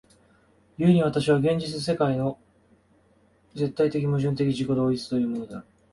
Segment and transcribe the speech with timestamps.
[0.79, 2.35] 故に私は現実の世界は
[3.53, 5.65] 絶対矛盾的自己同一というのである。